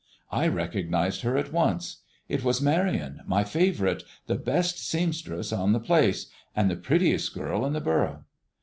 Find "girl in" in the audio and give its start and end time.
7.35-7.73